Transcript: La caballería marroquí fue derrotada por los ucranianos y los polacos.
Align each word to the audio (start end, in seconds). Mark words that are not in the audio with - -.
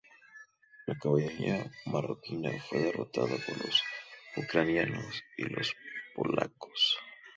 La 0.87 0.95
caballería 0.97 1.69
marroquí 1.85 2.41
fue 2.67 2.79
derrotada 2.79 3.35
por 3.45 3.55
los 3.63 3.83
ucranianos 4.35 5.21
y 5.37 5.43
los 5.43 5.71
polacos. 6.15 6.97